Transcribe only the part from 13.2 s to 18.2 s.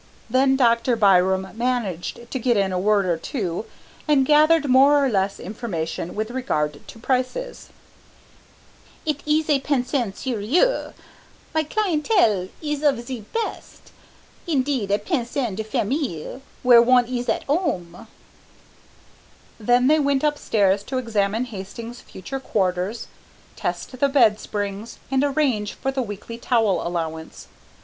best, indeed a pension de famille where one ees at 'ome."